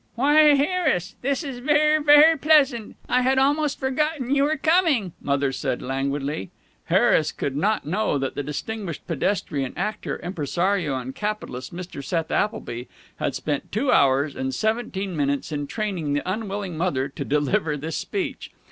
[0.15, 2.95] "Why, Harris, this is ver', ver' pleasant.
[3.07, 6.49] I had almost forgotten you were coming," Mother said, languidly....
[6.85, 12.03] Harris could not know that the distinguished pedestrian, actor, impresario, and capitalist, Mr.
[12.03, 12.85] Seth Appleby,
[13.17, 17.95] had spent two hours and seventeen minutes in training the unwilling Mother to deliver this
[17.97, 18.49] speech.